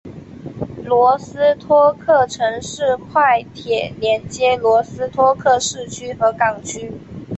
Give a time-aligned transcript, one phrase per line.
[0.83, 6.91] 罗斯托克城市快铁连接罗斯托克市区和港区。